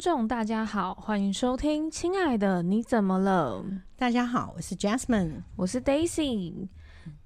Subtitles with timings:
[0.00, 3.62] 众大家好，欢迎收听《亲爱的你怎么了》。
[3.98, 6.68] 大家好，我是 Jasmine，我是 Daisy。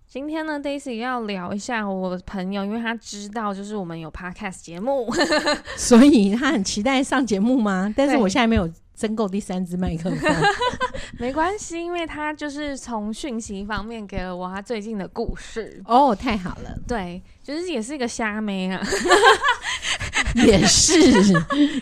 [0.08, 5.08] 今天呢，Daisy 要聊一下我朋友，因为他知道就是我们有 Podcast 节目，
[5.78, 7.94] 所以他很期待上节目吗？
[7.96, 10.34] 但是我现在没有增购第三支麦克风，
[11.20, 15.80] 没关系，因为他就是从讯息方面给了我他最近的故事。
[15.86, 18.82] 哦，太好了，对，就是也是一个虾妹啊。
[20.46, 20.94] 也是，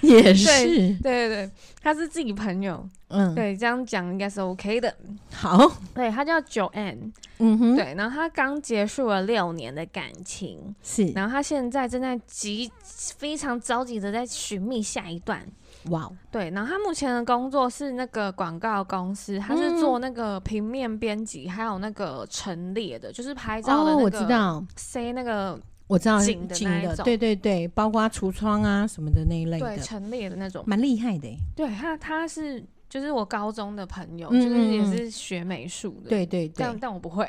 [0.02, 0.66] 也是，
[1.02, 1.50] 对对对，
[1.82, 4.94] 他是自己朋友，嗯，对，这样讲应该是 OK 的。
[5.32, 12.70] 好，对，他叫 Joanne，嗯哼，对，然后他刚结束了六年的感情，是，然后他现在正在急，
[13.16, 15.46] 非常着急的在寻觅下一段。
[15.86, 25.58] 哇，对，然后他目前的工作是那个广告公司，他是做那个平面编辑，还有那个陈列的，就是拍照的那个，我知道，塞那个。
[25.92, 31.28] 我知道紧的那一种，对对对，包括橱窗啊什么的那一类的，对，陈列的那种，蛮厉害的。
[31.54, 32.64] 对他，他是。
[32.92, 37.26] 就是我高中的朋友，嗯、就是也是学美术的，对对对，但但我不会，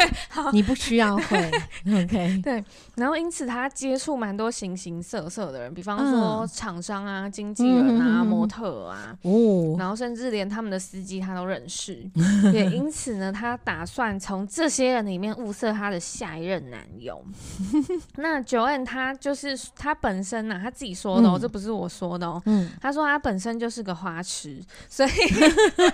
[0.52, 1.50] 你不需要会，
[2.04, 2.62] OK，对。
[2.96, 12.06] 然后因此他接触蛮多形形色色的人，比方说厂商啊、经纪人啊、嗯、模特啊，哦，然后甚至连他们的司机他都认识。
[12.52, 17.24] 也因此呢，他打算从这些人里面物色他的下一任男友。
[18.16, 25.12] 那 Joanne 他就是他本身呢、啊，他自己说的哦，嗯、这不是我说的哦，嗯，他说他本身就是个花痴，所以。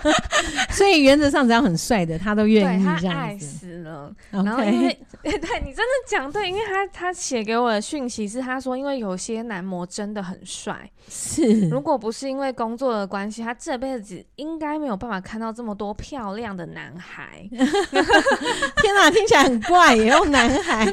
[0.71, 3.07] 所以原则上只要很帅的，他都愿意这样子。
[3.07, 4.13] 他爱死了。
[4.31, 17.47] 然后因为 对你真的讲对，因为他他写给我的讯息是他说，因为有些男模真的很帅，是如果不是因为工作的关系，他这辈子应该没有办法看到这么多漂亮的男孩。
[17.49, 20.85] 天哪，听起来很怪，也有男孩。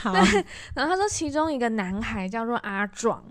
[0.00, 0.14] 好，
[0.74, 3.22] 然后他说其中一个男孩叫做阿壮。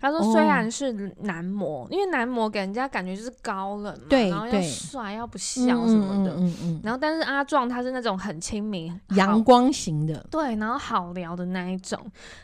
[0.00, 11.98] 他说：“虽然是男模，哦、因为男模给人家感觉就是高冷嘛，对，然后要帅要不笑什么的，嗯嗯，然后但是阿壮他是那种很亲民、阳光型的，对，然后好聊的那一种。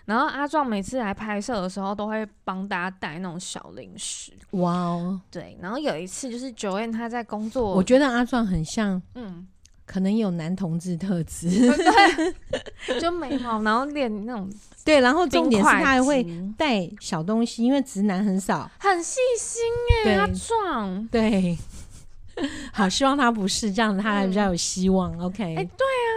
[0.05, 4.33] 然后阿壮每次来拍摄的时候，都会帮大家带那种小零食。
[4.51, 5.57] 哇哦，对。
[5.61, 9.47] 然后有一次就是 Joanne 他在工作，我觉得阿壮很像，嗯。”
[9.89, 14.47] 可能有男同志特质，对， 就眉毛，然后练那种，
[14.89, 16.27] 对，然后重点是他还会
[16.57, 19.63] 带小东西，因为直男很少，很细心
[20.07, 21.57] 哎，他壮，对，
[22.73, 25.15] 好，希望他不是这样，他还比较有希望。
[25.19, 26.11] 嗯、OK，哎、欸，对啊，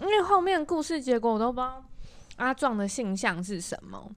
[0.00, 1.84] 因为后面故事结果我都不知道
[2.36, 4.10] 阿壮的性向是什么。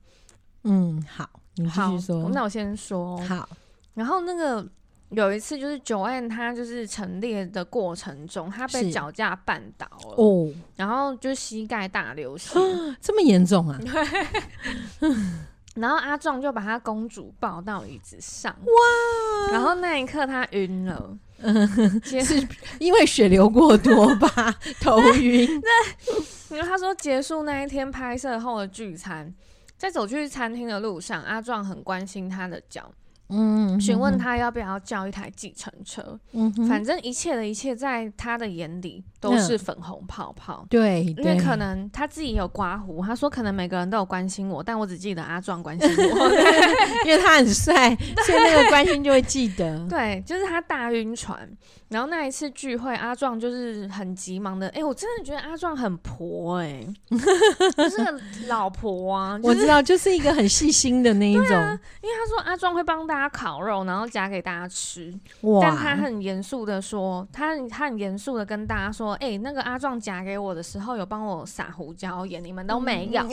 [0.64, 3.48] 嗯，好，你继续说，那我先说，好，
[3.94, 4.68] 然后那个。
[5.12, 12.54] 有一次，就是 Joanne 他就是陈列的过程中，他被脚架绊倒了哦，然后就膝盖大流血，
[13.02, 13.80] 这么严重啊？
[15.76, 19.52] 然后阿壮就把他公主抱到椅子上，哇！
[19.54, 24.54] 然后那一刻他晕了， 嗯，是因为血流过多吧？
[24.82, 25.62] 头晕。
[25.62, 29.34] 那，因为他说结束那一天拍摄后的聚餐，
[29.78, 32.92] 在走去餐厅的路上，阿壮很关心他的脚。
[33.32, 36.20] 嗯，询问他要不要叫一台计程车。
[36.34, 40.66] 嗯哼，反正一切的一切在他的眼里都是粉红泡泡。
[40.70, 46.30] 对，因为可能他自己有刮胡，他说可能每个人都有关心我，但我只记得阿壮关心我，
[47.08, 49.80] 因为他很帅，所以那个关心就会记得。
[49.90, 51.50] 对，就是他大晕船，
[51.90, 54.68] 然后那一次聚会，阿壮就是很急忙的。
[54.70, 59.40] 哎，我真的觉得阿壮很婆，哎，就是个老婆啊。
[59.44, 61.44] 我知道，就是一个很细心的那一种。
[61.44, 63.21] 因为他说阿壮会帮大家。
[63.22, 65.14] 他烤肉，然后夹给大家吃。
[65.42, 73.22] 哇但他很严肃的说，他他很严肃的跟大家说：“哎、欸，那个阿壮夹给我的时候，有帮我撒胡椒盐，你们都没有。
[73.22, 73.30] 嗯”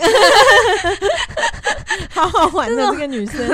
[2.10, 3.49] 好好玩的这个女生，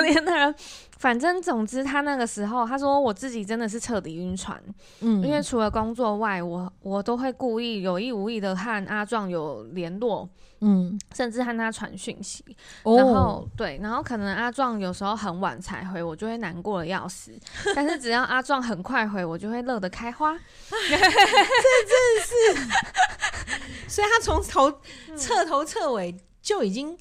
[1.04, 4.58] 反正总之，他那个时候他说：“我自己真的是彻底晕船。”
[5.05, 10.26] 嗯，因为除了工作外，我我都会故意有意无意的和阿壮有联络。
[10.62, 12.43] 嗯，甚至和他传讯息，
[12.84, 17.38] 哦、然后对，然后可能阿壮有时候很晚才回，我就会难过的要死。
[17.76, 20.32] 但是只要阿壮很快回，我就会乐得开花。
[20.70, 24.73] 这真的是， 所以他从头
[25.19, 26.96] 彻头彻尾就已经。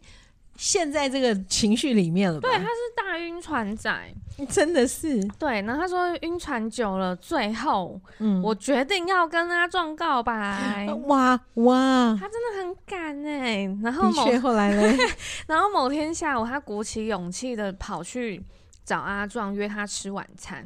[0.56, 2.48] 陷在这个情绪里面了吧？
[2.50, 4.14] 对，他是大晕船仔，
[4.50, 5.24] 真的是。
[5.40, 10.88] 对，然后他说晕船久了，最后，嗯，我决定要跟阿壮告白。
[11.06, 13.66] 哇哇，他真的很敢哎。
[13.82, 14.98] 然后某后来嘞，
[15.48, 18.44] 然后某天下午，他鼓起勇气的跑去
[18.86, 20.64] 找阿壮约他吃晚餐，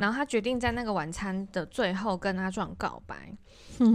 [0.00, 3.32] 然后他决定在那个晚餐的最后跟阿壮告白。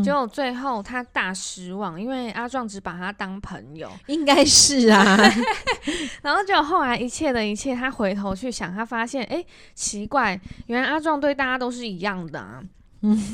[0.03, 5.17] 结果最后他大失望，因为阿壮只把他当朋友，应该是啊。
[6.23, 12.63] 然后就后来一切的一切，他回头去想，他发现哎，奇怪，原来阿壮对大家都是一样的啊。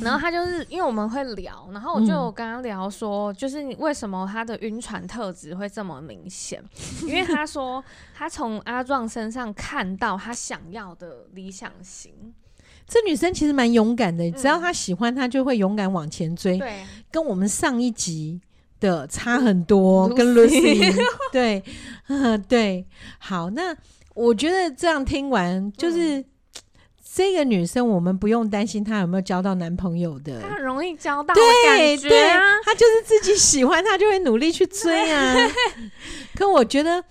[0.02, 6.62] 然后他就是因为我们会聊，然后我就跟他聊说，就是你为什么他的晕船特质会这么明显？
[7.08, 7.82] 因为他说
[8.14, 12.34] 他从阿壮身上看到他想要的理想型。
[12.88, 16.58] 这女生其实蛮勇敢的，只要她喜欢，她就会勇敢往前追。
[16.58, 18.42] 对，跟我们上一集
[18.82, 20.94] 的差很多，跟 Lucy
[21.32, 21.64] 对，
[22.08, 22.86] 嗯， 对。
[23.18, 23.74] 好，那
[24.14, 26.22] 我觉得这样听完，就是
[27.14, 35.36] 这个女生，我们不用担心她有没有交到男朋友的，她很容易交到，对对啊，她就是自己喜欢，她就会努力去追啊。
[36.36, 37.02] 可我觉得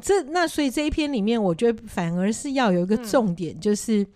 [0.00, 4.06] 这那所以这一篇里面，我觉得反而是要有一个重点，就是。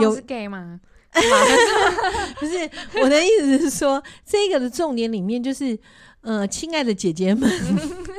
[0.00, 0.80] 有是 gay 吗？
[2.38, 2.70] 不是，
[3.00, 5.78] 我的意思是说，这个的重点里面就是，
[6.20, 7.50] 呃，亲爱的姐姐们，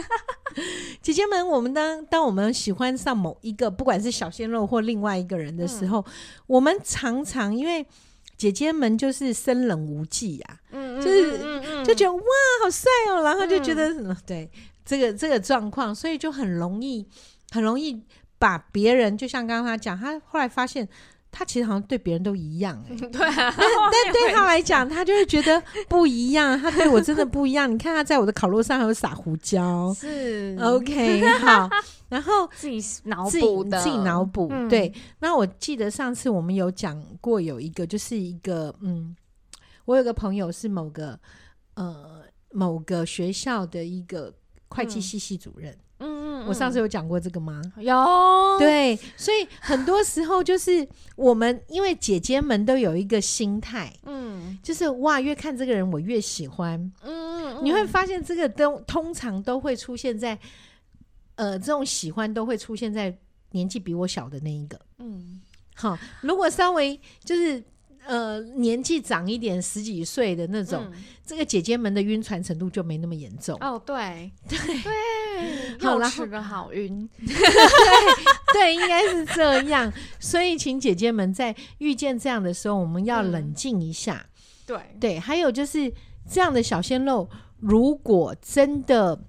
[1.00, 6.12] 姐姐们，我们当当我们喜欢上某一个，不管是小鲜肉或另外一个人的时候，嗯、
[6.48, 7.86] 我们常常因为
[8.36, 11.38] 姐姐们就是生冷无忌呀、啊，嗯，就是
[11.86, 12.24] 就觉得哇，
[12.64, 13.94] 好帅哦，然后就觉得
[14.26, 14.50] 对
[14.84, 17.06] 这个这个状况，所以就很容易
[17.52, 18.02] 很容易
[18.40, 20.90] 把别人，就像刚刚他讲，他后来发现。
[21.32, 26.60] 他其实好像对别人都一样、 欸，对啊，但但 对他来讲，他就会觉得不一样。
[26.60, 27.72] 他对我真的不一样。
[27.72, 31.70] 你看他在我的烤肉上还有撒胡椒， 是 OK 好。
[32.10, 34.48] 然后自己脑补的，自己脑补。
[34.50, 39.16] 嗯、对，那我记得上次我们有讲过，有一个就是一个嗯，
[39.86, 41.20] 我有个朋友是某个
[41.74, 44.34] 呃某个学校的一个
[44.70, 45.72] 会计系系主任。
[45.74, 47.62] 嗯嗯，我上次有讲过这个吗？
[47.78, 47.96] 有，
[48.60, 60.38] 对，所以很多时候就是我们，因为姐姐们都有一个心态，嗯，就是哇，越看这个人我越喜欢，嗯，你会发现这个都通常都会出现在，
[61.36, 63.18] 呃，这种喜欢都会出现在
[63.52, 65.42] 年纪比我小的那一个，嗯，
[65.76, 67.64] 好，如果稍微就是。
[68.08, 73.58] 呃，年纪长一点，十几岁的那种，嗯、这个姐姐们的晕船程度就没那么严重。
[73.60, 77.08] 哦，对， 对，对， 好了，是个好晕。
[77.20, 77.28] 对，
[78.54, 79.92] 对，应该是这样。
[80.20, 84.26] 所以，请姐姐们在遇见这样的时候，我们要冷静一下。
[84.26, 84.32] 嗯、
[84.66, 85.94] 对，对，还有就是
[86.30, 89.20] 这样的小鲜肉，如果真的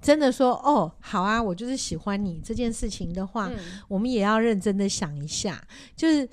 [0.00, 5.62] 真的说哦，好啊，我就是喜欢你这件事情的话，嗯、我们也要认真的想一下，
[5.94, 6.26] 就是。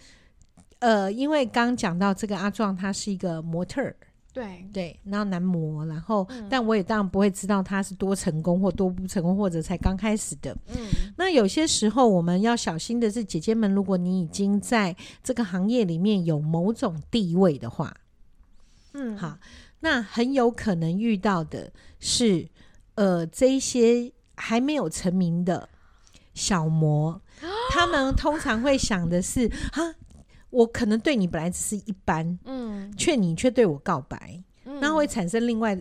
[0.86, 3.96] 呃，因为刚讲到这个阿壮，他是一个模特儿，
[4.32, 10.56] 对对，然后男模，然后，嗯、但我也当然不会知道他是多成功或多不成功，或者才刚开始的。
[10.68, 10.76] 嗯，
[11.18, 17.92] 那有些时候我们要小心的是，姐姐们，如果你已经在这个行业里面有某种地位的话，
[18.94, 19.40] 嗯，好，
[19.80, 22.48] 那很有可能遇到的是，
[22.94, 25.68] 呃，这一些还没有成名的
[26.36, 27.20] 小模，
[27.74, 29.96] 他们通常会想的是啊。
[30.50, 35.77] 我可能对你本来只是一般，嗯，却你却对我告白，嗯，那会产生另外，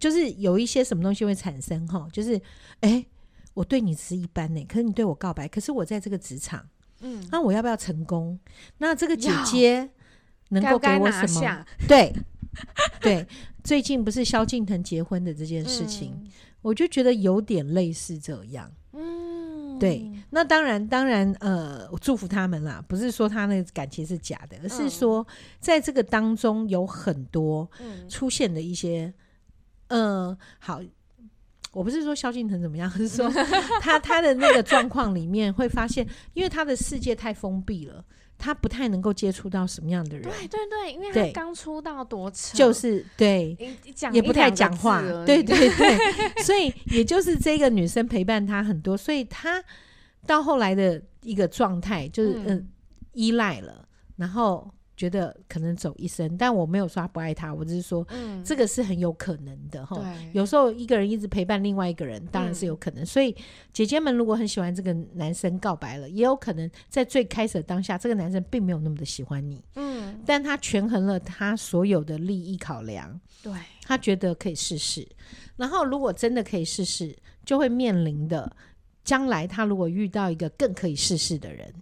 [0.00, 2.36] 就是有一些什么东西会产生哈，就是
[2.80, 3.06] 哎，欸，
[3.52, 6.66] 我对你只是一般呢，可是你对我告白，可是我在这个职场，
[7.00, 8.38] 嗯，那我要不要成功？
[8.78, 9.88] 那这个姐姐
[10.48, 11.66] 能够给我什么？
[11.86, 12.12] 对
[13.00, 13.26] 对，
[13.62, 16.30] 最近不是萧敬腾结婚的这件事情，嗯，
[16.62, 19.33] 我就觉得有点类似这样，嗯。
[19.78, 25.26] 对，那当然，当然，呃，我祝福他们啦，不是说他那个感情是假的，而是说
[25.60, 27.68] 在这个当中有很多
[28.08, 29.12] 出现的一些，
[29.88, 30.80] 嗯、呃，好，
[31.72, 33.28] 我不是说萧敬腾怎么样，而 是说
[33.80, 38.04] 他他的那个状况里面会发现，因为他的世界太封闭了。
[38.38, 43.56] 他不太能够接触到什么样的人，对对对，因为他刚出道多扯，就是对，
[44.12, 45.98] 也不太讲话，对对对，
[46.42, 49.62] 所以也就是这个女生陪伴他很多，所以他
[50.26, 52.62] 到后来的一个状态就是嗯、呃、
[53.12, 53.86] 依赖了，
[54.16, 54.73] 然后。
[54.96, 60.00] 觉得可能走一生，但我没有说他不爱他，我只是说，嗯，这个是很有可能的哈。
[60.32, 63.02] 有时候一个人一直陪伴另外一个人，当然是有可能。
[63.02, 63.34] 嗯，所以
[63.72, 75.06] 姐姐们如果很喜欢这个男生，告白了，也有可能在最开始的当下，这个男生并没有那么的喜欢你，嗯，但他权衡了他所有的利益考量，对，他觉得可以试试。
[75.56, 78.56] 然后如果真的可以试试，就会面临的
[79.02, 81.74] 将来他如果遇到一个更可以试试的人，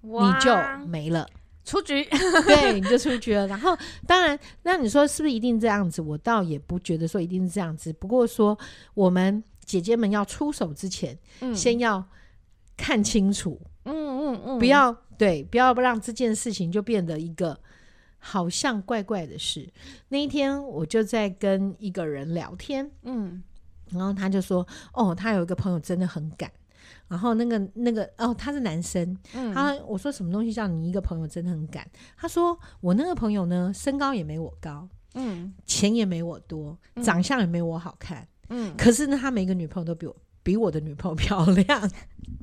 [0.00, 0.52] 你就
[0.86, 1.28] 没了。
[1.64, 2.04] 出局，
[2.46, 3.46] 对，你就出局了。
[3.46, 6.02] 然后，当然，那你说是不是一定这样子？
[6.02, 7.92] 我倒也不觉得说一定是这样子。
[7.94, 8.58] 不过说，
[8.92, 12.06] 我们姐姐们要出手之前，嗯、先要
[12.76, 17.58] 看清楚，嗯嗯嗯，不要对，不要让这件事情就变得一个
[18.18, 19.66] 好像怪怪的事。
[20.08, 23.42] 那一天我就在跟一个人聊天，嗯，
[23.90, 26.50] 然后他就说，哦，他有一个朋友真的很赶。
[27.08, 29.16] 然后那个那个哦，他是男生。
[29.34, 31.86] 嗯，他我说什么东西叫你一个朋友真的很敢？
[32.16, 41.90] 他说我那个朋友呢，身高也没我高，嗯，钱也没我多，长相也没我好看，嗯，可是呢，他每个女朋友都比我比我的女朋友漂亮。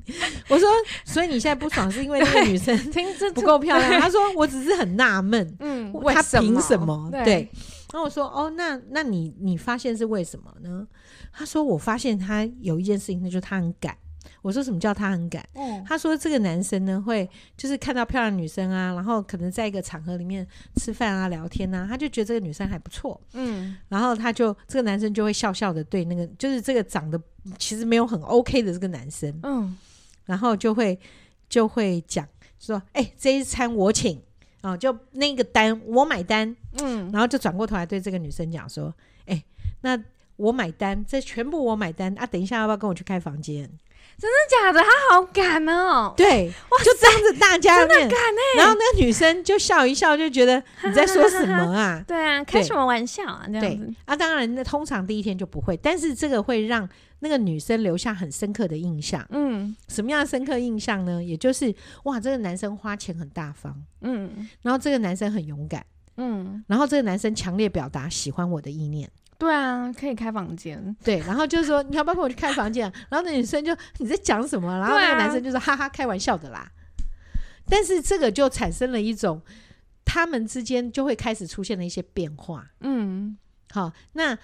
[0.48, 0.68] 我说，
[1.04, 2.76] 所以你现在不爽是因为那个女生
[3.34, 4.00] 不够漂亮？
[4.00, 7.08] 他说 我只是很纳闷，嗯，他凭什么？
[7.24, 7.48] 对。
[7.92, 10.86] 然后我说哦，那那你你发现是为什么呢？
[11.30, 13.96] 他说我发现他有一件事情，那就是他很赶。
[14.40, 15.46] 我说什么叫他很敢？
[15.54, 27.20] 嗯，他说这个男生呢，会就是看到漂亮女生啊，然后可能在一个场合里面吃饭啊、聊天啊，他就觉得这个女生还不错，嗯，然后他就这个男生就会笑笑的对那个就是这个长得
[27.58, 29.76] 其实没有很 OK 的这个男生，嗯，
[30.24, 30.98] 然后就会
[31.48, 32.26] 就会讲
[32.58, 34.20] 说，哎、欸，这一餐我请
[34.60, 38.94] 啊，就那个单我买单，嗯，然后就转过头来对这个女生讲说，
[39.26, 39.44] 哎、欸，
[39.80, 40.00] 那
[40.36, 43.68] 我买单，这全部我买单啊，等一下要不要跟我去开房间？
[44.18, 44.80] 真的假的？
[44.80, 46.14] 他好敢哦！
[46.16, 48.08] 对，哇就当着大家面，
[48.56, 52.02] 然后那个女生就笑一笑，就觉得你在说什么啊？
[52.06, 53.44] 对啊，开什么玩笑啊？
[53.46, 56.88] 这样子啊，当然，那通常第一天就不会，但是这个会让
[57.20, 59.26] 那个女生留下很深刻的印象。
[59.30, 61.22] 嗯，什么样的深刻印象呢？
[61.22, 65.84] 也就是哇，这个男生花钱很大方，嗯，然后这个男生很勇敢，
[66.16, 69.10] 嗯，然后这个男生强烈表达喜欢我的意念。
[69.42, 70.96] 对啊，可以开房间。
[71.02, 72.84] 对，然后就是说，你要不要跟我去开房间？
[73.08, 74.72] 然后那女生就你在讲什么？
[74.78, 76.70] 然后那个男生就说：“哈哈，开玩笑的啦。”
[77.68, 79.42] 但是这个就产生了一种，
[80.04, 82.64] 他们之间就会开始出现了一些变化。
[82.82, 83.36] 嗯，
[83.72, 84.38] 好，那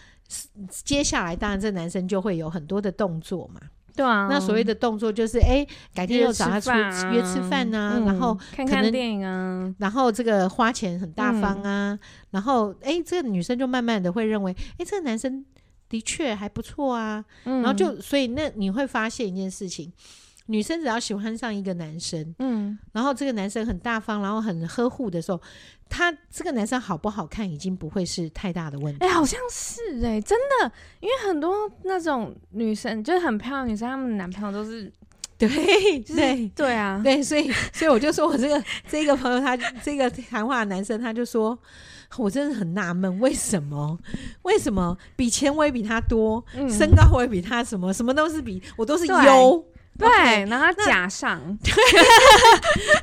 [0.68, 3.60] 接下来当然这男生就会有很多的动作嘛。
[3.98, 6.70] 对啊，那所谓的动作就是，哎，改天又找他出
[7.10, 11.98] 约吃饭啊，然后看看电影啊，然后这个花钱很大方啊，
[12.30, 15.44] 然后哎，这个女生就慢慢的会认为，哎，这个男生
[15.88, 19.92] 的确还不错啊，然后就所以那你会发现一件事情。
[20.50, 25.38] 女生只要喜欢上一个男生，嗯，然后这个男生很大方，然后很呵护的时候，
[25.90, 29.04] 他这个男生好不好看已经不会是太大的问题。
[29.04, 34.90] 哎、欸，好像是哎、欸，真的，因为很多那种女生就是很漂亮女生，她们男朋友都是
[35.36, 41.56] 对，就是、对，对啊，对，所以，所以我就说我这个 这个朋友，他这个谈话的男生，他就说，
[42.16, 43.98] 我真的很纳闷，为什么，
[44.42, 49.62] 为什么比钱我也比他多，嗯、身高我也比他什么，什么都是比我都是优。
[49.98, 51.72] 对然后他假上，对，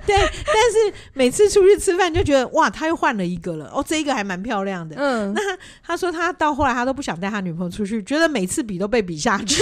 [0.06, 4.96] 对，但是每次出去吃饭就觉得哇，他又换了一个了，哦，这一个还蛮漂亮的。
[4.98, 9.62] 嗯，那他，他说他到后来他都不想带他女朋友出去，觉得每次比都被比下去。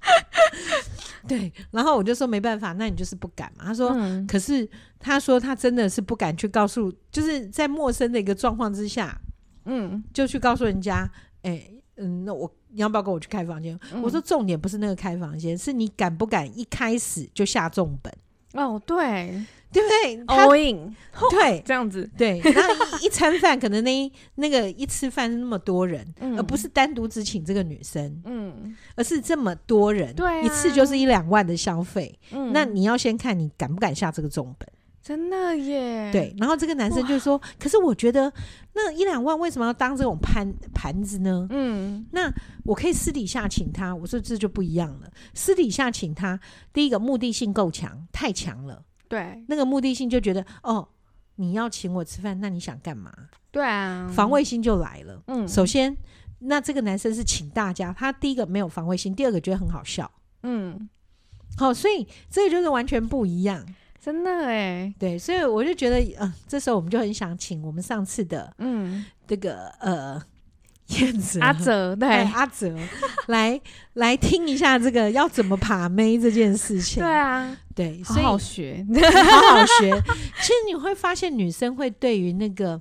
[1.28, 3.66] 对，然后我就说没办法，那你就是不敢嘛。
[3.66, 4.66] 他说，嗯、可是
[4.98, 9.20] 他说他真的是不敢去告诉，就是在陌生的一个状况之下，
[9.66, 11.10] 嗯，就去告诉人家，
[11.42, 11.74] 哎、欸。
[11.98, 13.78] 嗯，那我你要不要跟我去开房间？
[13.92, 18.12] 嗯、我说重点不是那个开房间，是你敢不敢一开始就下重本？
[18.54, 20.96] 哦，对，对不对？All in，
[21.30, 22.40] 对，这样子，对。
[22.40, 34.68] 然后一一餐饭可能那一那个一吃饭是那么多人，嗯、而不是单独只请这个女生，嗯，而是这么多人，对、啊，一次就是一两万的消费，嗯，那你要先看你敢不敢下这个重本。
[35.00, 38.30] 真的耶，对，然后这个男生就说：“可是我觉得
[38.74, 41.46] 那一两万为什么要当这种盘盘子呢？
[41.50, 42.30] 嗯，那
[42.64, 43.94] 我可以私底下请他。
[43.94, 46.38] 我说这就不一样了，私底下请他，
[46.74, 48.84] 第一个目的性够强，太强了。
[49.08, 50.86] 对，那个目的性就觉得哦，
[51.36, 53.10] 你要请我吃饭，那你想干嘛？
[53.50, 55.22] 对啊，防卫心就来了。
[55.28, 55.96] 嗯，首先，
[56.40, 60.10] 那这个男生是请大家，他第一个没有防卫心，第二个觉得很好笑。
[60.42, 60.86] 嗯，
[61.56, 63.64] 好，所以这个就是完全不一样。”
[64.00, 70.22] 真的哎，对，所以我就觉得，嗯、呃，这时候我们就很想请我们上次的，嗯，这个呃，
[71.00, 72.74] 燕子阿泽，对，阿泽
[73.28, 73.60] 来
[73.94, 77.02] 来听一下这个要怎么爬妹这件事情。
[77.02, 79.90] 对啊，对，好好学， 好好学。
[80.40, 82.80] 其实你会发现，女生会对于那个，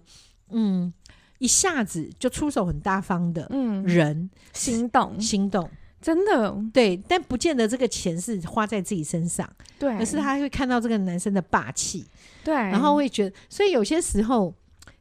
[0.51, 0.93] 嗯，
[1.39, 5.69] 一下子就出手很大方的，嗯，人心动，心动。
[6.01, 6.56] 真的。
[6.74, 9.50] 对，但不见得这个钱是花在自己身上，
[9.80, 12.06] 对，而是他会看到这个男生的霸气，
[12.44, 14.54] 对，然后会觉得，所以有些时候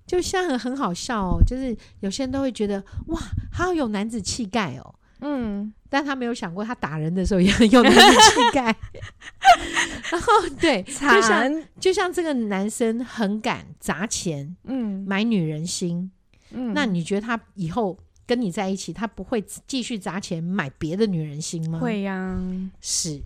[0.07, 3.21] 就像很很好笑哦，就是有些人都会觉得哇，
[3.53, 8.75] 他好有男子气概哦，嗯，但他没有想过他打人的时候也很有男子气概，
[10.11, 16.11] 然后对，就像就像这个男生很敢砸钱，嗯，买女人心，
[16.51, 17.99] 嗯，那你觉得他以后？
[18.27, 21.79] 跟你在一起，他不会继续砸钱买别的女人心吗？
[21.79, 22.43] 会呀、啊，
[22.81, 23.21] 是。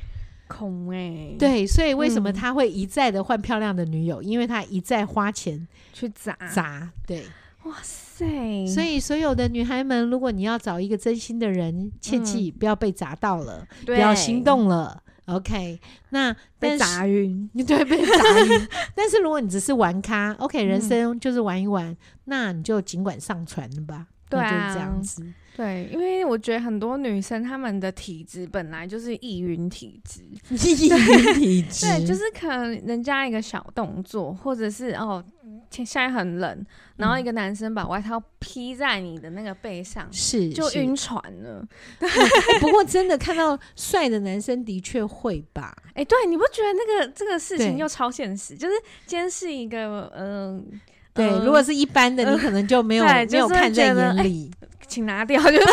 [0.47, 1.37] 恐哎、欸。
[1.39, 4.21] 对，所以为什么他会一再的换漂亮的女友？
[4.21, 6.91] 嗯、因为他一再花钱去砸砸。
[7.07, 7.23] 对，
[7.63, 8.67] 哇塞！
[8.67, 15.01] 所以所有的女孩们，如果你要找一个真心的人，切记不要被砸到了，嗯、不要心动了。
[15.27, 15.79] OK，
[16.09, 18.69] 那被砸晕， 对，被砸晕。
[18.97, 24.09] 但是如果你只是玩咖，OK，人生就是玩一玩，嗯、那你就尽管上船吧。
[24.31, 25.27] 对啊，就是这样子。
[25.57, 31.87] 对，因为我觉得很多女生她们的体质本来就是易晕体质，易晕体质。
[31.87, 35.23] 对，就是可能人家一个小动作，或者是哦，
[35.69, 36.65] 现在很冷，
[36.97, 41.63] 然后一个男生把外套披在你的那个背上，是就晕船了。
[42.61, 45.77] 不过真的看到帅的男生的确会吧？
[45.93, 48.57] 哎，对，你不觉得那个这个事情又超现实？
[48.57, 50.81] 就是今天是一个嗯。
[51.13, 54.51] 对，如果是一般的，你可能就没有没有看在眼里，
[54.87, 55.65] 请拿掉，就拿掉。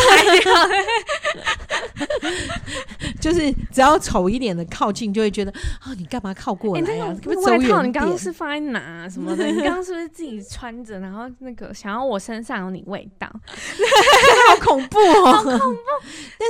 [3.22, 5.52] 就是只要丑一点的靠近，就会觉得
[5.82, 6.86] 啊，你干嘛靠过来啊？
[6.88, 6.98] 那
[7.34, 9.46] 个外套你刚刚是放在哪什么的？
[9.46, 11.00] 你刚刚是不是自己穿着？
[11.00, 13.28] 然后那个想要我身上有你味道，
[14.50, 15.60] 好恐怖哦，好恐怖。
[16.38, 16.50] 但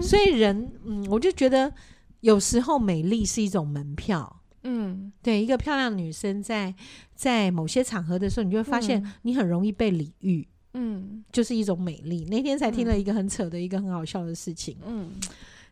[0.00, 1.72] 是所以人，嗯，我就觉得
[2.20, 4.41] 有时候美丽是一种门票。
[4.64, 6.74] 嗯，对，一个漂亮女生在
[7.14, 12.24] 在某些场合的时候，你就会发现你很容易被礼遇，嗯，就是一种美丽。
[12.26, 15.10] 那天才听了一个很扯的一个很好笑的事情，嗯，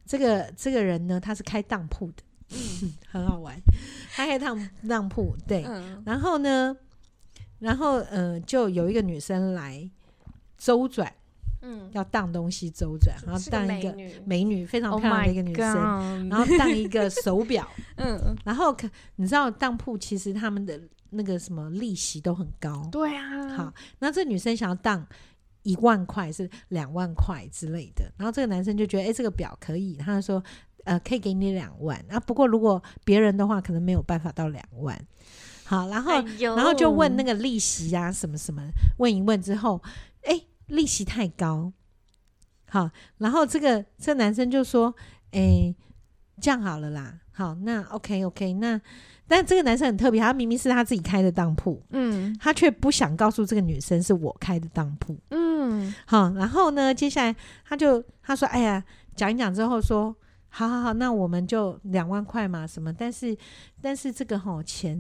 [0.05, 3.57] 这个这个人呢，他是开当铺的，嗯， 很好玩，
[4.13, 6.77] 他开当当铺，对，嗯，然后呢，
[7.61, 9.89] 然后呃，就有一个女生来
[10.59, 11.13] 周转。
[11.63, 25.07] 嗯，要当东西周转，然后当一个美女，非常漂亮的一个女生，然后当一个手表， 嗯，然后可你知道当铺其实他们的那个什么利息都很高，对啊，好，那这女生想要当
[25.63, 30.43] 一万块是两万块之类的，然后这个男生就觉得哎、欸，这个表可以，他就说
[30.85, 34.99] 呃可以给你两万，啊不过如果别人的话可能没有办法到两万，
[35.65, 39.83] 好，然后、哎、然后就问那个利息啊什么什么，问一问之后，
[40.23, 40.47] 哎、欸。
[40.71, 41.73] 利息太高，
[42.69, 44.95] 好，然后这个这男生就说
[45.33, 45.77] ：“哎、欸，
[46.41, 48.81] 这样好了啦，好，那 OK OK，那
[49.27, 58.83] 但这个男生很特别，他明明是他自己开的当铺，嗯，他却不想告诉这个女生是我开的当铺，嗯，好，然后呢，接下来他就他说：哎呀，
[59.15, 60.15] 讲一讲之后说，
[60.49, 62.93] 好好好，那我们就两万块嘛，什么？
[62.93, 63.37] 但是
[63.83, 64.99] 但是这个吼钱，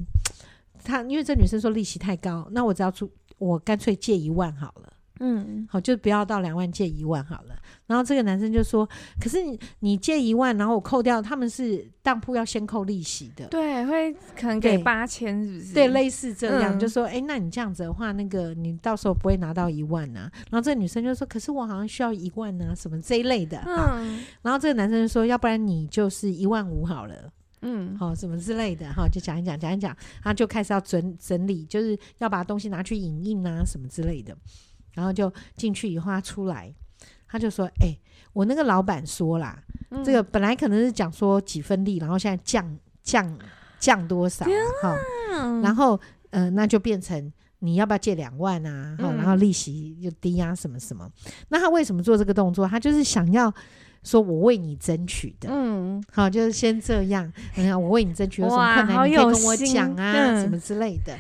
[0.83, 7.54] 他因为这女生说利息太高，那我只要出，我干脆借一万好了。”嗯，好，就不要到两万，借一万好了。
[7.87, 8.88] 然后这个男生就说
[9.20, 15.74] ：“可是你你借一万，然后我扣掉，他们是当铺要先扣利息的，对，会可能给八千，是不是？
[15.74, 20.30] 对，类似这样，嗯、就说，哎、欸，那你这样子的话，那个你到时候不会拿到一万啊。
[20.50, 23.62] 然后这个女生就说：可是我好像需要一万啊，什么这一类的。
[23.66, 27.30] 嗯，然后这个男生就说：要不然你就是一万五好了，
[27.61, 34.35] 嗯，好，什么之类的，哈，就讲一讲，讲一讲，他就开始要整整理，就是要把东西拿去影印啊，什么之类的。”
[34.94, 36.74] 然后就进去以后，他出来，
[37.29, 38.00] 他就说：“哎、欸，
[38.33, 43.38] 我那个老板说啦，嗯、这个本来可能是讲说几分利，然后现在降降
[43.79, 44.44] 降多少？
[44.83, 44.96] 哈、
[45.33, 46.00] 嗯，然后
[46.31, 48.96] 呃，那就变成你要不要借两万啊？
[48.98, 51.11] 嗯、然后利息又低啊，什么什么？
[51.48, 52.66] 那他为什么做这个动作？
[52.66, 53.53] 他就是想要。”
[54.02, 57.30] 说我为你争取的，嗯，好，就是先这样。
[57.54, 61.14] 你看，我为你争取有什么困难，你可以跟我讲啊，嗯、什么之类的。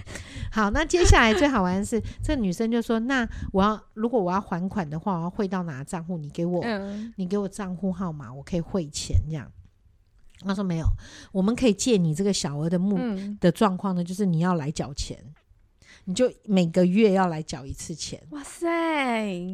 [0.50, 6.16] 好，那接下来最好玩的是，这个女生就说：“那我要如果我要还款的话，我要汇到哪个账户？
[6.16, 9.46] 你给我，嗯、你给我账户号码，我可以汇钱。”这样，
[10.40, 10.86] 他说没有，
[11.32, 12.98] 我们可以借你这个小额的目
[13.38, 15.18] 的状况呢，就是你要来缴钱。
[16.06, 18.66] 你就每个月要来缴一次钱，哇塞！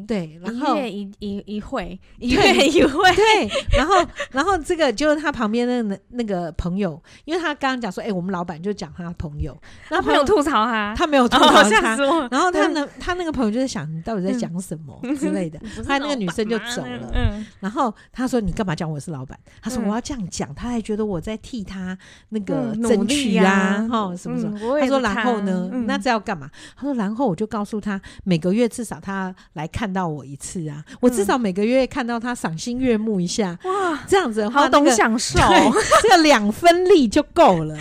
[0.07, 3.93] 对，然后一月一一一会，一月一会，对，然后
[4.31, 9.55] 然后这个就是他旁边的那那个朋友，因为他刚刚讲说，哎，我们老板就讲他朋友，
[9.89, 11.95] 然后没有吐槽他，他没有吐槽他，
[12.31, 19.37] 然后他呢，他那个朋友就在想，你到底在讲什么之类的，后来那个女生就走了，嗯，然后他说，你干嘛讲我是老板？
[19.61, 21.97] 他说我要这样讲，他还觉得我在替他
[22.29, 24.79] 那个争取啊，哈，什么什么？
[24.79, 26.36] 他说然后呢，那这要干？
[26.37, 35.39] 嘛，他说，然后我就告诉他，每个月至少他来看到我一次啊，我至少每个月看到他赏心悦目一下，哇，这样子的话，好懂享受，
[36.01, 37.77] 这个两分力就够了，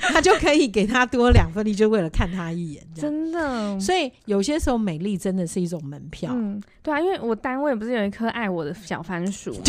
[0.00, 3.78] 他就可以给他多两分力，就为了看他一眼，真的。
[3.80, 9.60] 所以有些时候美丽真的是一种门票，嗯，对啊，因为我单位不是有一颗爱我的小番薯嘛，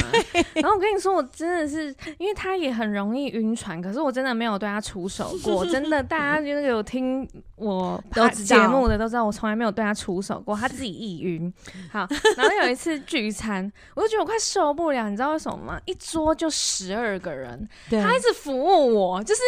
[0.56, 7.79] 然后我跟你说，我真的是，因为他也很容易晕船，可是我真的没有对他出手过，真的，大家那个有听我。
[7.80, 11.52] 我节目的都知道，我从来没有对他出手过，他自己意晕。
[11.92, 15.80] 好，然后有一次聚餐，我就觉得我快受不了，你知道为什么吗？
[15.86, 19.42] 一桌就十二个人，他一直服务我，就是，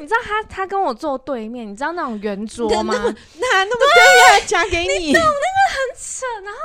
[0.00, 2.94] 你知道他他跟我坐对面，你知道那种圆桌吗？
[2.94, 5.30] 那那那么对呀，夹给你，你懂那个
[5.74, 6.26] 很扯。
[6.44, 6.58] 然后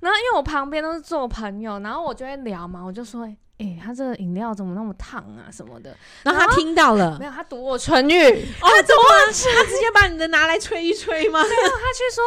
[0.00, 3.28] 然后因为我旁边都是做朋友，然后我就会聊嘛，我就说。
[3.60, 5.52] 哎、欸，他这个饮料怎么那么烫啊？
[5.52, 7.30] 什么的，然后他听到了，没有？
[7.30, 9.02] 他读我唇语，哦，怎么？
[9.54, 11.42] 他直接把你的拿来吹一吹吗？
[11.42, 12.24] 没有，他去说，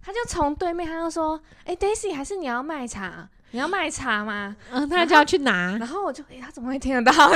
[0.00, 3.28] 他就从对面，他就说，哎、欸、，Daisy，还是你要卖茶？
[3.50, 4.54] 你要卖茶吗？
[4.70, 7.12] 嗯，他就要去拿，然后我就，哎、欸，他怎么会听得到？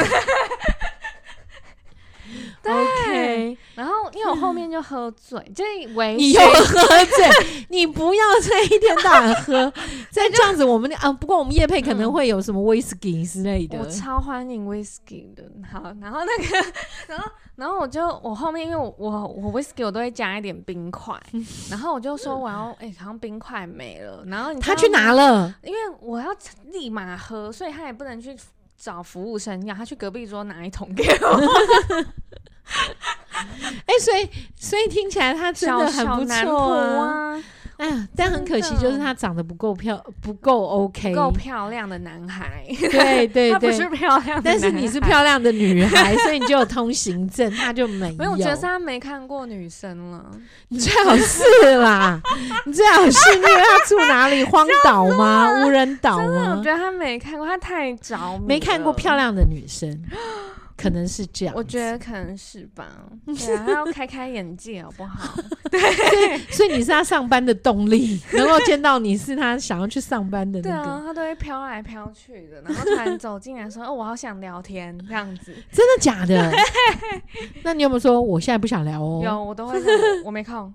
[2.62, 3.57] 对。
[3.75, 5.64] 然后因为我后面就喝醉，嗯、就
[5.95, 9.73] 微你又喝醉，你不要再一天到晚喝，
[10.11, 15.45] 再这样子我们啊，不过我们夜配可能会有什么威士忌之类的，我超欢迎威士忌的。
[15.71, 16.73] 好，然后那个，
[17.09, 21.14] 然后然后我就我后面因为我我我威士忌我都会加一点冰块，
[21.71, 26.29] 然后我就说我要哎、欸，好像冰块没了，然后他去拿了，因为我要
[26.64, 28.37] 立马喝，所以他也不能去。
[28.81, 31.27] 找服务生要他去隔壁桌拿一桶给我。
[33.85, 37.37] 哎、欸，所以所以听起来他真的很不错啊。
[37.81, 42.64] 哎呀，但很可惜，就是他长得不够漂，不够 OK，够漂亮的男孩。
[42.69, 48.16] 对对对， 他不是漂亮的，但是你是漂亮的女孩，所以你就有通行证，他就没有。
[48.16, 50.31] 没有，我觉得是他没看过女生了。
[50.69, 51.43] 你最好是
[51.79, 52.21] 啦，
[52.66, 54.45] 你最好是因为他住哪里？
[54.45, 55.64] 荒岛吗？
[55.64, 56.57] 无人岛吗？
[56.59, 60.03] 我觉得他没看过，他太着迷，没看过漂亮的女生。
[60.81, 62.88] 可能是这样，我觉得可能是吧。
[63.27, 65.37] 对啊，他要开开眼界，好不好？
[65.71, 70.71] 对，所以，你是他上班的动力，能够见到你是他想要去上班的那个。
[70.71, 76.51] 对啊，他都会飘来飘去的，然后突然走进来说：“哦，我好想聊天。”这样子，真的假的？
[77.62, 79.21] 那你有没有说我现在不想聊哦？
[79.23, 79.90] 有，我都会说，
[80.25, 80.73] 我没空。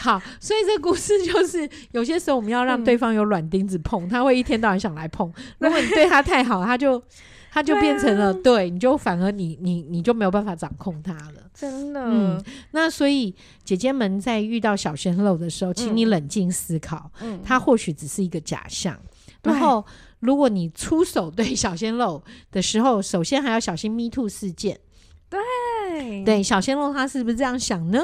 [0.00, 5.30] 好，所以这故事就是有些时候我们要让对方有软钉子碰，他会一天到晚想来碰。
[5.58, 7.02] 如果你对他太好，他就。
[7.56, 12.02] 他就变成了，对，你就反而你你你就没有办法掌控他了，真的。
[12.04, 18.94] 嗯，那所以姐姐们在遇到小鲜肉的时候，请你冷静思考，嗯，他或许只是一个假象。
[19.40, 19.82] 嗯、然后，
[20.20, 24.78] 如果你出手对小鲜肉的时候，首先还要小心 Me Too 事件。
[25.30, 28.02] 对，对，小鲜肉他是不是这样想呢？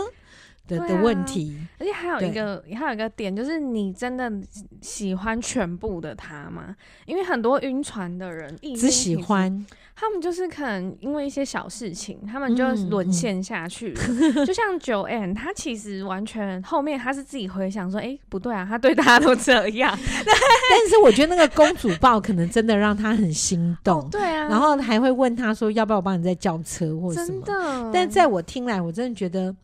[0.69, 4.33] 的的问题，而且还有一个，还有一个点，就是你真的
[4.81, 6.75] 喜欢全部的他吗？
[7.07, 14.03] 因为很多晕船的人只喜欢他们，就是可能因为一些小事情，他们就沦陷下去了。
[14.47, 19.97] 就像 Joanne，他其实完全后面他是自己回想说，哎，不对啊，他对大家都这样。
[19.99, 27.43] 但是我觉得那个公主抱可能真的让他很心动，对啊，然后还会问他说，要不要我帮你再叫车或者什么？
[27.45, 27.91] 真的。
[27.93, 29.55] 但在我听来，我真的觉得。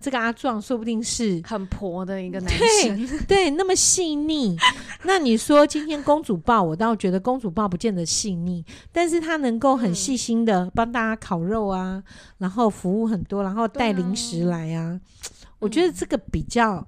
[0.00, 2.50] 这个阿壮说不定是很婆的一个男
[2.82, 4.56] 生，对，对，那么细腻。
[5.04, 12.02] 那你说今天公主抱，我倒觉得公主抱不见得细腻，但是他能够很细心的帮大家烤肉啊，
[12.38, 15.00] 然后服务很多，然后带零食来啊，啊
[15.58, 16.86] 我觉得这个比较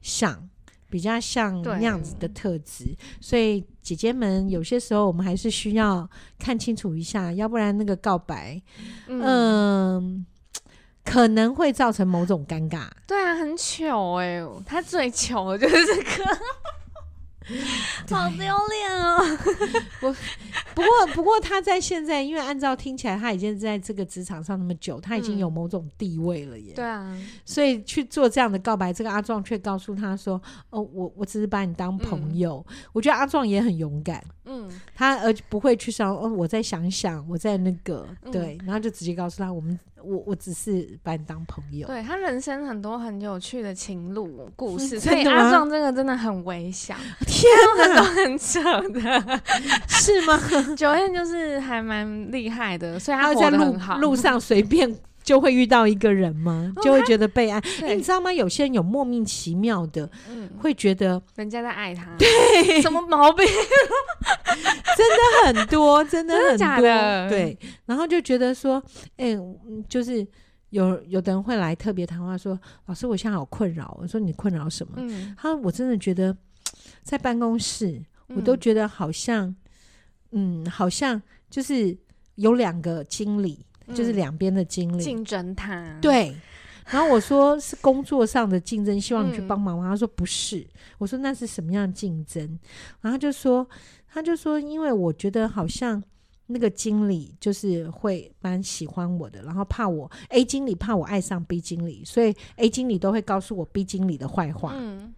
[0.00, 0.48] 像，
[0.88, 2.96] 比较像那样子的特质。
[3.20, 8.62] 所以姐姐们，有些时候我们还是需要看清楚一下，要不然那个告白，
[9.08, 9.20] 嗯。
[9.20, 10.24] 呃
[11.04, 12.86] 可能会造成某种尴尬。
[13.06, 16.24] 对啊，很糗哎、欸，他最糗的就是这个，
[18.16, 19.18] 好丢脸哦。
[20.00, 20.10] 不，
[20.74, 26.72] 不过不过他在现在，因为按照听起来他已经在这个职场上那么久，他已经有某种地位了耶。
[26.74, 27.14] 对啊，
[27.44, 30.40] 所以去做这样的告白，这个阿壮却告诉他说
[30.70, 32.64] ：“哦，我我只是把你当朋友。
[32.68, 34.24] 嗯”我觉得阿壮也很勇敢。
[34.46, 39.78] 嗯，他而不会去想哦，我再想想，我在那个、嗯、对，然后就直接告诉他我们。
[40.04, 41.86] 我我只是把你当朋友。
[41.86, 46.94] 对，他人生很多很有趣的情路故事，所以阿壮这个真的很微小。
[47.26, 49.40] 天哪，都很扯的，
[49.88, 50.38] 是吗？
[50.76, 53.94] Joanne 就是还蛮厉害的，所以他活得很好。
[53.94, 54.94] 在路路上随便。
[55.24, 56.72] 就会遇到一个人吗？
[56.82, 57.58] 就会觉得被爱。
[57.80, 58.30] 欸、你知道吗？
[58.30, 62.14] 有些人有莫名其妙的，嗯、会觉得人家在爱他。
[62.18, 63.44] 对，什么毛病？
[64.96, 66.82] 真的很多，真的很多。
[67.30, 68.80] 对，然后就觉得说，
[69.16, 69.38] 哎、欸，
[69.88, 70.24] 就是
[70.68, 73.96] 有有的人会来特别谈话说，老师，我现在好困扰。
[74.00, 74.92] 我说你困扰什么？
[74.98, 76.36] 嗯、他说我真的觉得
[77.02, 79.46] 在办公室，我都觉得好像，
[80.32, 81.96] 嗯，嗯，好像就是
[82.34, 83.64] 有两个经理。
[83.92, 86.34] 就是两边的经理竞争他，对。
[86.90, 89.88] 然后我说是工作上的竞争，希望你去帮忙吗？
[89.88, 90.66] 他说不是。
[90.98, 92.42] 我说那是什么样的竞争？
[93.00, 93.66] 然后他就说，
[94.06, 96.02] 他就说，因为我觉得好像，
[96.48, 105.14] 那个经理就是会蛮喜欢我的，然后怕我 A 经理怕我爱上 B 经理，所以 A 经理都会告诉我 B 经理的坏话，嗯，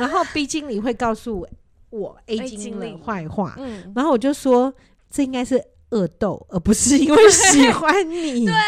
[0.00, 1.46] 然后 B 经理会告诉
[1.90, 4.72] 我 A 经理的坏话，嗯，然后我就说
[5.10, 8.44] 这应该是恶斗，而不是因为喜欢你。
[8.46, 8.62] 对啊，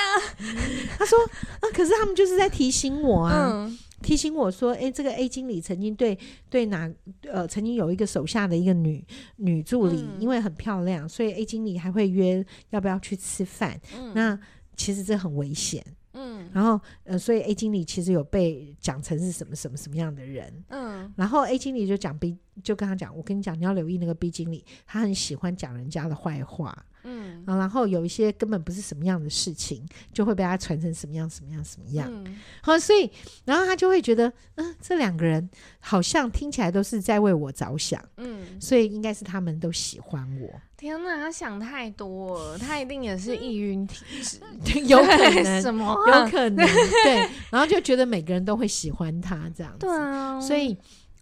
[0.99, 1.19] 他说
[1.61, 3.51] 啊，可是他们就是在提醒我啊。
[3.53, 6.17] 嗯提醒我说：“哎、欸，这个 A 经理曾经对
[6.49, 6.89] 对哪
[7.29, 9.05] 呃，曾经有一个手下的一个女
[9.39, 13.79] 女助理，嗯、因为很漂亮，所以 A 经理还会约要不要去吃饭。
[13.99, 14.39] 嗯、那
[14.77, 15.85] 其实这很危险。
[16.13, 20.65] 嗯，然后呃，所以 A 经理其实有被讲成是什么什么什么样的人。
[20.69, 32.07] 嗯，然后 A 经理就讲 B，就跟他讲：我跟你讲，你要留意那个 B 经理，他很喜欢讲人家的坏话。”嗯，然后有一些根本不是什么样的事情，就会被他传成什么样什么样什么样。
[32.11, 33.11] 嗯，好，所以
[33.45, 38.05] 然后他就会觉得，嗯，这两个人好像听起来都是在为我着想。
[38.17, 40.51] 嗯，所以应该是他们都喜欢我。
[40.77, 44.41] 天哪，他想太多了，他一定也是易晕体质，
[44.81, 46.21] 有可能什么、啊？
[46.21, 46.57] 有可能
[47.05, 49.87] 对，然后就觉得每个人都会喜欢他这样子。
[49.87, 50.77] 对啊，所以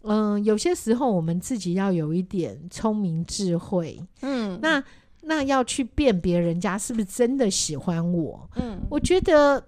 [0.07, 4.03] 嗯、呃，有些时候我们自己要有一点聪明智慧。
[4.23, 4.83] 嗯，那。
[5.29, 8.49] 那要去辨别人家是不是真的喜欢我？
[8.55, 9.61] 嗯，我觉得，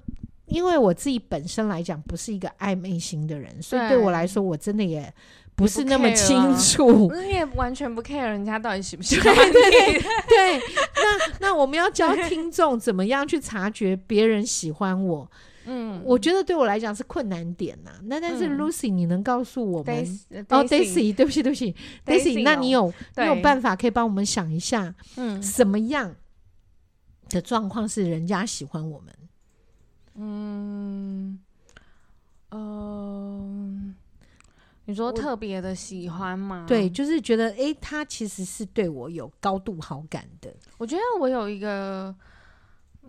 [0.47, 5.13] 因为我自己本身来讲不是一个暧昧型的人，所以对我来说，我真的也
[5.59, 7.11] 不是那么清楚。
[7.21, 9.53] 你也完全不 care 人家到底喜不喜欢你。
[9.53, 10.59] 对对对，对。
[10.95, 15.29] 那那我们要教听众怎么样去察觉别人喜欢我。
[15.71, 18.01] 嗯，我觉得对我来讲是困难点呐、啊。
[18.05, 20.19] 那但是 Lucy，你能告诉我们？
[20.31, 21.75] 嗯、哦，Daisy，对不起，对不起
[22.07, 26.15] ，Daisy，那你有你有办法可以帮我们想一下，嗯，什么样
[27.29, 29.15] 的状况是人家喜欢我们？
[30.15, 31.39] 嗯，
[32.49, 33.38] 呃，
[34.89, 36.65] 你说特别的喜欢吗？
[36.67, 40.53] 对，就是觉得哎，他其实是对我有高度好感的。
[40.79, 42.13] 我觉得我有一个。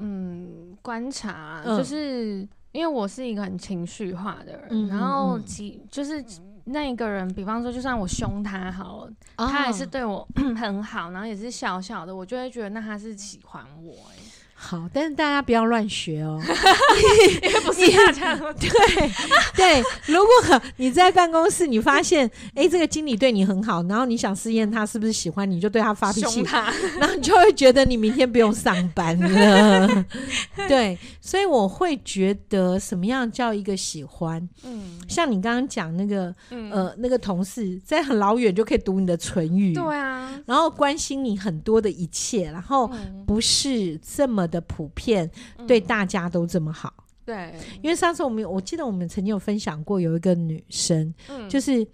[0.02, 6.24] 嗯，观察、嗯、就是因为我是一个很情绪化的人，嗯、然后其就是
[6.64, 14.16] 那一个人，比方说，就算我凶他好了，哦、他还是对我 很好，然后也是小小的，我就会觉得那他是喜欢我哎。
[14.62, 16.38] 好，但是大家不要乱学哦，
[17.42, 18.70] 因为不是大家都 对
[19.56, 19.82] 对。
[20.06, 30.06] 如果你在办公室，你发现哎、欸，这个经理对你很好，然后你想试验他是不是喜欢你，就对他发脾气，他然后你就会觉得你明天不用上班了。
[30.68, 34.46] 对，所以我会觉得什么样叫一个喜欢？
[34.66, 42.92] 嗯，像你刚刚讲那个，嗯、呃，那个同事在很老远就可以读你的唇语，对啊，然后关心你很多的一切，然后
[43.26, 44.49] 不是这么。
[44.50, 45.30] 的普遍
[45.66, 51.88] 对大家都这么好，嗯、对，因为上次我们我记得我们曾经有分享过，有一个女生，嗯、就是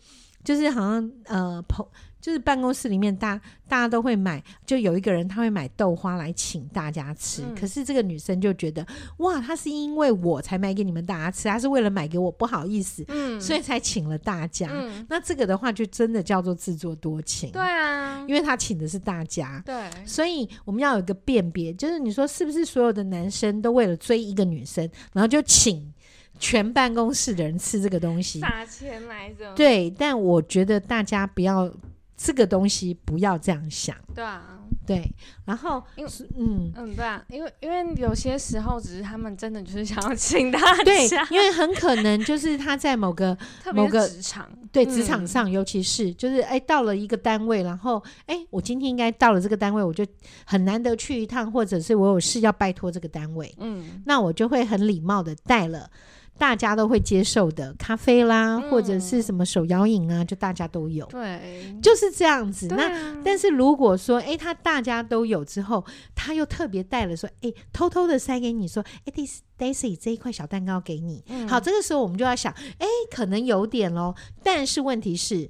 [0.43, 1.85] 就是好像呃朋。
[2.25, 7.43] 就是办公室里面，大大家都会买，就有一个人他会买豆花来请大家吃。
[7.43, 8.83] 嗯、可是这个女生就觉得，
[9.17, 14.67] 哇，她是因为我才买给你们大家吃，她是为了买给我，不好意思，嗯，所以才请了大家。
[14.73, 17.51] 嗯、那这个的话，就真的叫做自作多情。
[17.51, 19.61] 对啊，因为他请的是大家。
[19.63, 25.93] 对，所以我们要有一个辨别，就是你说是不是所有的男生都为了追一个女生，然后就请
[26.39, 29.53] 全办公室的人吃这个东西，撒钱来着？
[29.53, 31.71] 对，但我觉得大家不要。
[32.17, 35.03] 这个东西不要这样想，对啊，对，
[35.45, 36.71] 然后因为嗯。
[36.75, 43.37] 嗯，对啊，因为因为有些时候只是他们真的就是想要请大家，对， 因为很可能就是他在某个
[43.73, 50.05] 某个职场，对职场上，尤其是就是哎到了一个单位，然后哎我今天应该到了这个单位，我就
[50.45, 55.89] 很难得去一趟，或者是我有事要拜托这个单位，嗯，那我就会很礼貌的带了。
[56.37, 61.05] 大家都会接受的咖啡啦，嗯、或者是什么手摇饮啊，就大家都有。
[61.05, 62.67] 对，就是这样子。
[62.69, 69.13] 啊、那但是如果说，哎，他大家都有之后，他又特别带了说，哎，偷偷的塞给你说，哎
[69.57, 71.23] ，Daisy 这一块小蛋糕给你。
[71.29, 74.13] 嗯、好，这个时候我们就要想，哎，可能有点咯。
[74.43, 75.49] 但是问题是，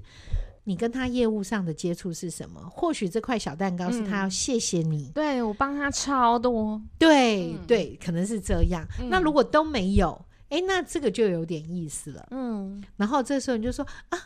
[0.65, 2.62] 你跟他业务上的接触是什么？
[2.69, 5.08] 或许这块小蛋糕是他要谢谢你。
[5.08, 6.80] 嗯、对，我帮他超多。
[7.00, 8.86] 对、嗯、对，可能是这样。
[9.00, 10.24] 嗯、那如果都没有？
[10.50, 12.28] 哎，那这个就有点意思了。
[12.32, 14.20] 嗯，然后这时候你就说啊，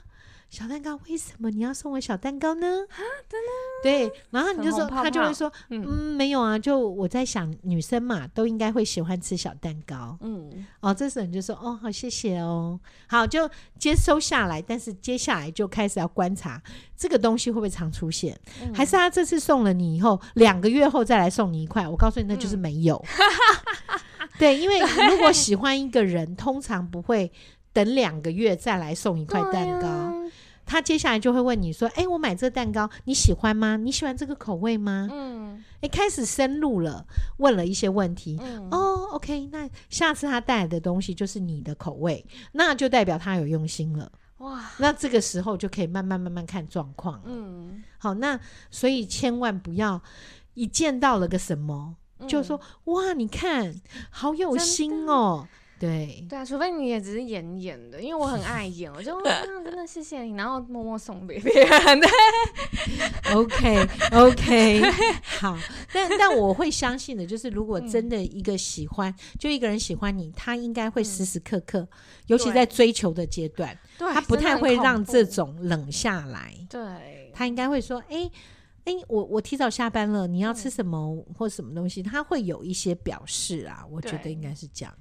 [0.50, 2.68] 小蛋糕，为什么你要送我小蛋糕呢？
[2.68, 2.98] 啊，
[3.30, 3.50] 真的？
[3.84, 10.18] 对，然后你就说，泡泡他就会说，嗯，嗯，没有啊，就我在想，女生嘛，都应该会喜欢吃小蛋糕。
[10.22, 14.60] 嗯，哦，这时候你就说，哦，好，谢谢哦，好，就接收下来。
[14.62, 16.62] 但是接下来就开始要观察
[16.98, 21.88] 这个东西会不会常出现，嗯、还是他这次送了你以后，两个月后再来送你一块？
[21.88, 23.04] 我告诉你，那就是没有。
[23.20, 24.00] 嗯
[24.38, 27.30] 对，因为如果喜欢一个人，通常不会
[27.74, 30.14] 等两个月再来送一块蛋糕，
[30.70, 33.76] 他接下来就会问你说：“哎、欸，我买这个蛋糕你喜欢吗？
[33.76, 37.04] 你喜欢这个口味吗？”嗯，哎、欸，开始深入了，
[37.38, 38.38] 问了一些问题。
[38.40, 44.12] 嗯、哦，OK，那下次他带来的东西就是你的口味，那就代表他有用心了。
[44.38, 47.20] 哇，那这个时候就可以慢慢慢慢看状况。
[47.26, 50.00] 嗯，好，那所以千万不要
[50.54, 53.74] 一见到了个什么，嗯、就说哇，你看
[54.12, 55.48] 好有心哦。
[55.80, 59.22] 对对啊，除非你也只是演演的，因为我很爱演，我就、哦、
[59.64, 61.72] 真的谢谢你，然后默默送给别人。
[63.34, 64.82] OK OK，
[65.40, 65.58] 好，
[65.94, 71.88] 但但我会相信的，就是如果真的一个喜欢，嗯、就一个人喜欢你，他应该会时时刻刻，嗯、
[72.28, 76.54] 尤其在追求的阶段，对他不太会让这种冷下来。
[76.70, 78.30] 对，他应该会说，哎
[78.86, 84.94] 哎，我我提早下班了，你要吃什么、嗯、或什么东西，他会有一些表示啊，我觉得应该是这样。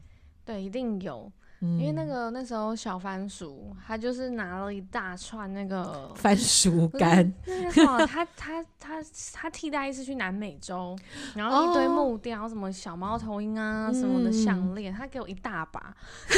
[0.48, 10.96] 对，一定有，因为那个那时候小番薯，他就是拿了一大串那个番薯 干，那个什么，他他他他替代一次去南美洲，
[11.34, 15.92] 然后一堆木雕，哦、什么小猫头鹰啊，什么的项链，嗯、他给我一大把，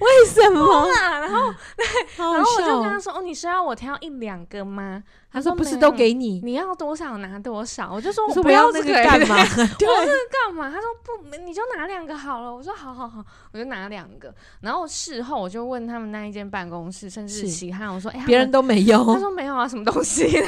[0.00, 1.20] 为什么啊？
[1.20, 1.54] 然后，
[2.18, 9.36] 然后我就跟他说：“哦，你是要我挑一两个吗？”他说：“不是都给你，你要多少拿多少。”我就说：“我不要这个干嘛？
[9.78, 20.26] 对，我这个干嘛？”他说：“不，你就拿两个好了。”我说：“好好好，我就拿两个。”然后事后我就问他们那一间办公室，甚至其他我说：“哎，别人都没有。”他说：“没有啊，什么东西？”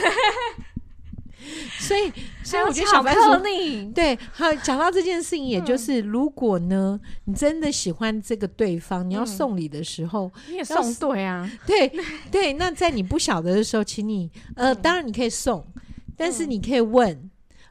[1.81, 2.13] 所以，
[2.45, 3.21] 所以我觉得小白鼠
[3.95, 11.91] 对，好讲到这件事情，也就是如果呢，你真的喜欢这个对方，你要送礼的时候，你也送对啊，对
[12.31, 12.53] 对。
[12.53, 15.67] 那在你不晓得的时候，请你呃，当然你可以送，
[16.17, 17.31] 但是你可以问。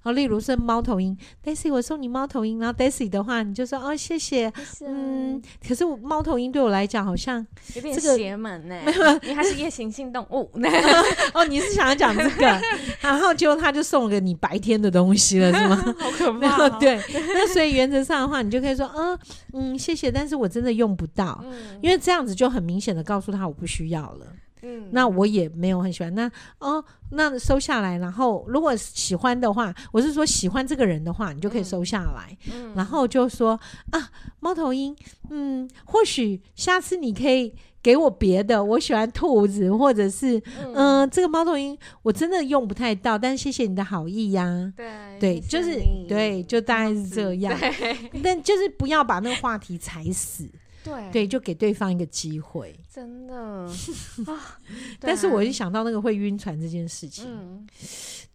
[0.09, 2.59] 好，例如是猫头鹰，Daisy，我送你猫头鹰。
[2.59, 4.51] 然后 Daisy 的话，你就说哦，谢谢。
[4.83, 7.45] 嗯，可是猫头鹰对我来讲好像
[7.75, 8.75] 有点邪门呢。
[8.83, 10.49] 没有，你还是夜行性动物。
[11.35, 12.61] 哦，你是想要讲这个？
[13.01, 15.75] 然后结果他就送了个你白天的东西了，是吗？
[15.99, 16.67] 好可怕。
[16.79, 19.19] 对，那所以原则上的话，你就可以说，嗯
[19.53, 21.43] 嗯，谢谢，但是我真的用不到，
[21.81, 24.25] 因为这样子就很明显的告诉他我不需要了。
[24.61, 26.13] 嗯，那我也没有很喜欢。
[26.13, 32.37] 那哦，那收下来，然后如果喜欢的话，我是说喜欢这个人的话，你就可以收下来。
[32.53, 33.59] 嗯，然后就说
[33.91, 34.95] 啊，猫头鹰，
[35.29, 38.63] 嗯，或许下次你可以给我别的。
[38.63, 44.73] 我喜欢兔子，或者是嗯、呃，这个猫头鹰我真的用不太到，但谢谢你的好意呀、啊。
[44.75, 47.57] 对，对，就是对，就大概是这样。
[47.57, 50.47] 对但就是不要把那个话题踩死。
[50.83, 53.35] 对对，就给对方一个机会，真的
[54.27, 54.59] 啊！
[54.99, 57.67] 但是我一想到那个会晕船这件事情，嗯、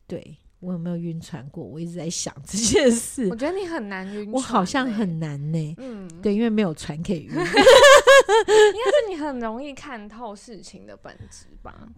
[0.07, 1.64] 对我有没有晕船过？
[1.64, 3.28] 我一直在想这件事。
[3.28, 5.74] 我觉得你很难晕船，我好像很难呢、欸。
[5.78, 7.30] 嗯，对，因为没有船可以晕。
[7.33, 11.88] 应该是你很容易看透事情的本质吧？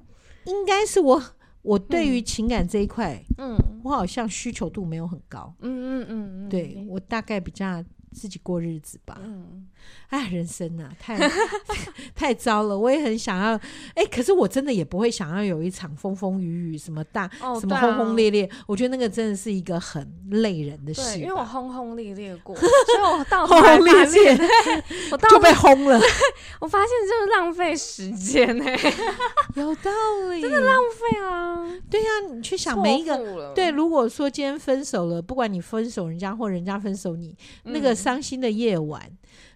[0.45, 1.23] 应该是我，
[1.63, 5.53] 我对于情感这一块，嗯，我好像需求度没有很高。
[5.61, 7.85] 嗯嗯嗯，对我大概比较。
[8.13, 9.21] 自己过日子吧。
[9.23, 9.67] 嗯，
[10.09, 11.19] 哎，人生啊，太
[12.15, 12.79] 太糟了。
[12.79, 13.55] 我也很想要，
[13.95, 18.49] 哎、欸，可是我真的也不会想要有一场风风雨雨，什么大，哦、什么轰轰烈烈。
[18.67, 21.19] 我觉得那个真的是一个很累人的事。
[21.19, 24.39] 因为我轰轰烈烈过， 所以我到轰轰烈烈，
[25.11, 26.01] 我就被轰了。
[26.61, 28.95] 我发现就是浪费时间哎、欸，
[29.57, 29.91] 有道
[30.31, 31.67] 理，真的浪费啊。
[31.91, 37.97] 对呀、啊，你去想每一个，对，如果说今天分手了，不管你分手人家或人家分手你，嗯、那个。
[37.97, 39.03] 伤心的夜晚，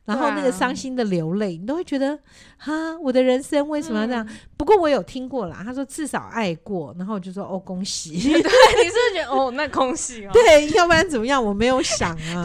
[0.04, 2.18] 然后那个伤心的流泪，啊、你都会觉得
[2.56, 4.26] 哈，我的人生为什么要这样？
[4.26, 8.12] 嗯、不过我有听过啦，他说至少爱过，然后我就说哦，恭喜。
[8.12, 10.30] 对，你是不是觉得哦，那恭喜哦。
[10.32, 11.42] 对，要不然怎么样？
[11.42, 12.42] 我没有想啊。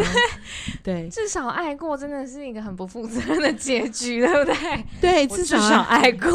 [0.83, 4.85] 对，对至少爱过真的是一个很不负责任的结局，对不对？
[5.01, 6.31] 对，至少，至少爱过。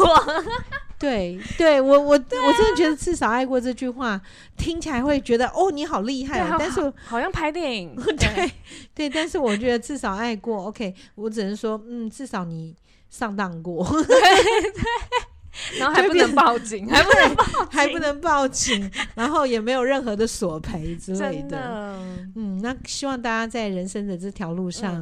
[1.01, 4.21] 对，对我我、啊、我真的觉得至少爱过这句话
[4.55, 6.55] 听起来会觉得哦，你好厉害啊！
[6.59, 8.51] 但是好，好像拍电影， 对对，
[8.93, 12.75] 对，但是我觉得至少爱过，OK，我只能说嗯，至少你
[13.09, 21.99] 上当过， 对对，然后还不能报警， 还不能报警，还不能报警，然后也没有任何的索赔之类的，的。
[22.35, 24.95] 嗯，那希望大家在人生的这条路上，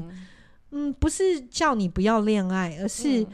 [0.71, 3.25] 嗯，嗯，不是叫你不要恋爱，而是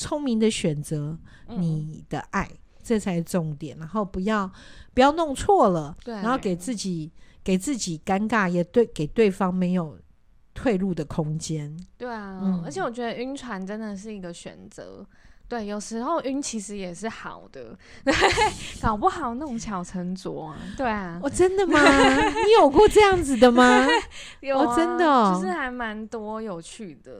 [0.00, 1.18] 聪明的选择。
[1.58, 3.76] 你的爱，嗯、这才是重点。
[3.76, 4.48] 然后不要
[4.94, 7.10] 不要弄错了，对，然后给自己
[7.42, 9.98] 给自己尴尬，也对给对方没有
[10.54, 11.76] 退路的空间。
[11.98, 15.04] 对啊，嗯、而且我觉得晕船真的是一个选择。
[15.50, 18.14] 对，有时候晕其实也是好的，对，
[18.80, 20.56] 搞不好弄巧成拙啊。
[20.76, 21.80] 对啊，我、哦、真的吗？
[21.82, 23.84] 你有过这样子的吗？
[24.38, 27.18] 有啊，哦、真的、哦，就是还蛮多有趣的。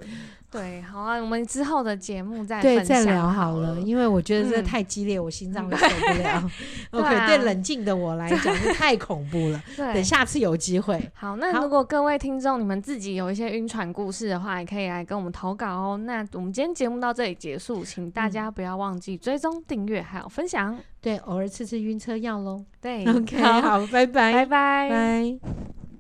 [0.49, 6.51] 对，好啊，我们之后的节目再对再聊好了，因为我觉得这太激烈，嗯、我心脏会受不了。
[6.91, 9.61] OK，对冷静的我来讲是太恐怖了。
[9.77, 11.01] 对，等下次有机会。
[11.15, 15.97] 好，那如果各位听众你们自己有一些晕船故事的话，也可以来跟我们投稿哦。
[15.99, 20.79] 那我们今天节目到这里结束，请大家不要忘记追踪、订阅还有分享。
[21.01, 22.65] 对，偶尔吃吃晕车药喽。
[22.81, 25.80] 对，OK，好，好，拜拜，拜拜，拜。